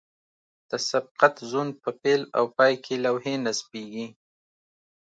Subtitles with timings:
[0.69, 4.07] د سبقت زون په پیل او پای کې لوحې نصبیږي